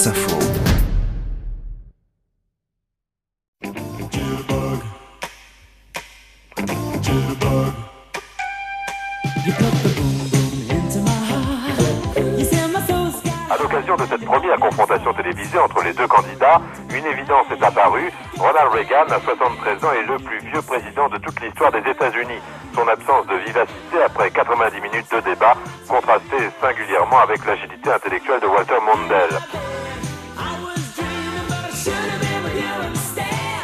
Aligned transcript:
France 0.00 0.06
Info. 0.06 0.36
À 13.50 13.58
l'occasion 13.58 13.96
de 13.96 14.06
cette 14.06 14.24
première 14.24 14.56
confrontation 14.56 15.12
télévisée 15.12 15.58
entre 15.58 15.82
les 15.82 15.92
deux 15.92 16.06
candidats, 16.06 16.62
une 16.88 17.04
évidence 17.04 17.46
est 17.50 17.62
apparue. 17.62 18.10
Ronald 18.38 18.72
Reagan, 18.72 19.04
à 19.10 19.20
73 19.20 19.84
ans, 19.84 19.92
est 19.92 20.06
le 20.06 20.16
plus 20.18 20.38
vieux 20.38 20.62
président 20.62 21.08
de 21.10 21.18
toute 21.18 21.38
l'histoire 21.42 21.72
des 21.72 21.90
États-Unis. 21.90 22.40
Son 22.74 22.88
absence 22.88 23.26
de 23.26 23.36
vivacité 23.36 24.02
après 24.06 24.30
90 24.30 24.80
minutes 24.80 25.12
de 25.12 25.20
débat 25.20 25.54
contrastait 25.86 26.50
singulièrement 26.60 27.18
avec 27.18 27.44
l'agilité 27.44 27.90
intellectuelle 27.92 28.40
de 28.40 28.46
Walter 28.46 28.78
Mondale. 28.80 29.69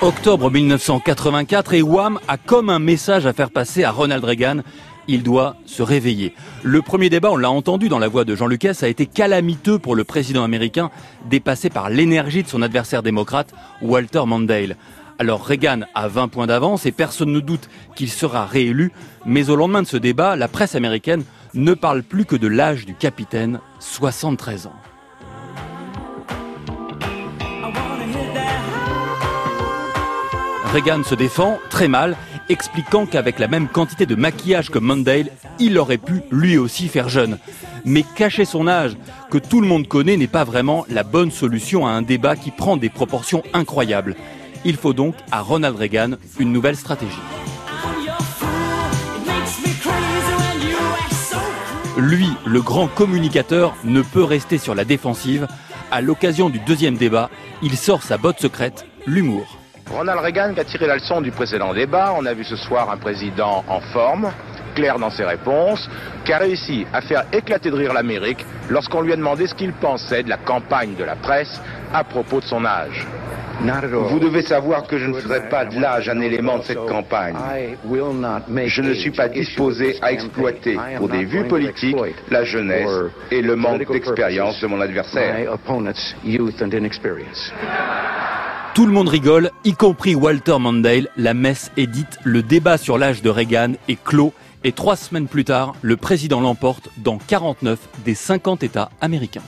Octobre 0.07 0.53
1984 0.53 1.75
et 1.75 1.83
Wham 1.83 2.21
a 2.29 2.37
comme 2.37 2.71
un 2.71 2.79
message 2.79 3.27
à 3.27 3.33
faire 3.33 3.51
passer 3.51 3.83
à 3.83 3.91
Ronald 3.91 4.23
Reagan. 4.23 4.59
Il 5.09 5.25
doit 5.25 5.57
se 5.67 5.83
réveiller. 5.83 6.33
Le 6.63 6.81
premier 6.81 7.11
débat, 7.11 7.33
on 7.33 7.37
l'a 7.37 7.51
entendu 7.51 7.89
dans 7.89 7.99
la 7.99 8.07
voix 8.07 8.25
de 8.25 8.37
Jean 8.37 8.47
Lucas, 8.47 8.79
a 8.83 8.87
été 8.87 9.07
calamiteux 9.07 9.81
pour 9.81 9.97
le 9.97 10.05
président 10.05 10.45
américain, 10.45 10.93
dépassé 11.29 11.71
par 11.71 11.91
l'énergie 11.91 12.45
de 12.45 12.49
son 12.49 12.63
adversaire 12.63 13.03
démocrate, 13.03 13.53
Walter 13.83 14.23
Mondale. 14.27 14.77
Alors 15.19 15.45
Reagan 15.45 15.81
a 15.97 16.07
20 16.07 16.29
points 16.29 16.47
d'avance 16.47 16.87
et 16.87 16.93
personne 16.93 17.33
ne 17.33 17.41
doute 17.41 17.69
qu'il 17.97 18.09
sera 18.09 18.47
réélu, 18.47 18.93
mais 19.25 19.51
au 19.51 19.57
lendemain 19.57 19.83
de 19.83 19.89
ce 19.89 19.97
débat, 19.97 20.37
la 20.37 20.47
presse 20.47 20.77
américaine 20.77 21.25
ne 21.55 21.75
parle 21.75 22.05
plus 22.05 22.27
que 22.27 22.37
de 22.37 22.47
l'âge 22.47 22.87
du 22.87 22.95
capitaine, 22.95 23.59
73 23.81 24.69
ans. 24.69 24.96
Reagan 30.77 31.05
se 31.05 31.15
défend 31.15 31.59
très 31.71 31.89
mal, 31.89 32.19
expliquant 32.51 33.07
qu'avec 33.07 33.39
la 33.39 33.49
même 33.49 33.67
quantité 33.67 34.05
de 34.05 34.15
maquillage 34.15 34.71
que 34.71 34.79
Mondale, 34.79 35.31
il 35.59 35.79
aurait 35.79 35.97
pu 35.97 36.21
lui 36.31 36.59
aussi 36.59 36.89
faire 36.89 37.09
jeune. 37.09 37.39
Mais 37.87 38.05
cacher 38.15 38.45
son 38.45 38.69
âge, 38.69 38.95
que 39.31 39.39
tout 39.39 39.63
le 39.63 39.67
monde 39.67 39.89
connaît, 39.89 40.19
n'est 40.19 40.27
pas 40.27 40.45
vraiment 40.45 40.85
la 40.91 41.03
bonne 41.03 41.31
solution 41.31 41.87
à 41.87 41.93
un 41.93 42.03
débat 42.03 42.37
qui 42.37 42.51
prend 42.51 42.77
des 42.77 42.91
proportions 42.91 43.43
incroyables. 43.55 44.17
Il 44.67 44.77
faut 44.77 44.93
donc 44.93 45.15
à 45.33 45.41
Ronald 45.41 45.79
Reagan 45.79 46.17
une 46.39 46.53
nouvelle 46.53 46.77
stratégie. 46.77 47.23
Lui, 51.97 52.29
le 52.45 52.61
grand 52.61 52.89
communicateur, 52.89 53.75
ne 53.85 54.03
peut 54.03 54.25
rester 54.25 54.59
sur 54.59 54.75
la 54.75 54.85
défensive. 54.85 55.49
À 55.91 56.03
l'occasion 56.03 56.51
du 56.51 56.59
deuxième 56.59 56.99
débat, 56.99 57.31
il 57.63 57.79
sort 57.79 58.03
sa 58.03 58.19
botte 58.19 58.41
secrète, 58.41 58.85
l'humour. 59.07 59.56
Ronald 59.91 60.21
Reagan 60.21 60.53
qui 60.55 60.61
a 60.61 60.65
tiré 60.65 60.87
la 60.87 60.95
leçon 60.95 61.21
du 61.21 61.31
précédent 61.31 61.73
débat. 61.73 62.13
On 62.17 62.27
a 62.27 62.35
vu 62.35 62.45
ce 62.45 62.57
soir 62.57 62.91
un 62.91 62.97
président 62.97 63.65
en 63.69 63.81
forme, 63.81 64.31
clair 64.75 64.99
dans 64.99 65.11
ses 65.11 65.25
réponses, 65.25 65.89
qui 66.25 66.33
a 66.33 66.39
réussi 66.39 66.87
à 66.93 67.01
faire 67.01 67.25
éclater 67.33 67.71
de 67.71 67.77
rire 67.77 67.93
l'Amérique 67.93 68.45
lorsqu'on 68.69 69.01
lui 69.01 69.13
a 69.13 69.17
demandé 69.17 69.47
ce 69.47 69.55
qu'il 69.55 69.73
pensait 69.73 70.23
de 70.25 70.29
la 70.29 70.39
campagne 70.39 70.95
de 70.97 71.05
la 71.05 71.15
presse 71.15 71.61
à 71.95 72.03
propos 72.03 72.41
de 72.41 72.45
son 72.45 72.65
âge. 72.65 73.07
Vous 74.11 74.19
devez 74.19 74.43
savoir 74.43 74.87
que 74.87 74.99
je 74.99 75.07
ne 75.07 75.15
ferai 75.15 75.49
pas 75.49 75.65
de 75.65 75.81
l'âge 75.81 76.09
un 76.11 76.21
élément 76.21 76.59
de 76.59 76.65
cette 76.65 76.85
campagne. 76.87 77.37
Je 78.67 78.83
ne 78.83 78.93
suis 78.93 79.13
pas 79.13 79.29
disposé 79.29 79.97
à 80.03 80.13
exploiter 80.13 80.77
pour 80.99 81.09
des 81.09 81.25
vues 81.25 81.45
politiques 81.45 81.97
la 82.31 82.45
jeunesse 82.45 82.91
et 83.31 83.41
le 83.41 83.57
manque 83.57 83.91
d'expérience 83.91 84.61
de 84.61 84.67
mon 84.67 84.81
adversaire. 84.81 85.57
Tout 88.77 88.85
le 88.85 88.93
monde 88.93 89.09
rigole, 89.09 89.53
y 89.65 89.73
compris 89.73 90.15
Walter 90.15 90.59
Mondale. 90.59 91.09
La 91.17 91.33
messe 91.33 91.71
est 91.79 91.87
dite, 91.87 92.19
le 92.25 92.43
débat 92.43 92.77
sur 92.77 92.99
l'âge 92.99 93.23
de 93.23 93.31
Reagan 93.31 93.73
est 93.89 93.99
clos 94.05 94.35
et 94.65 94.73
trois 94.73 94.97
semaines 94.97 95.29
plus 95.29 95.47
tard, 95.47 95.75
le 95.81 95.97
président 95.97 96.41
l'emporte 96.41 96.91
dans 96.99 97.17
49 97.17 97.79
des 98.05 98.15
50 98.15 98.63
États 98.65 98.91
américains. 99.01 99.41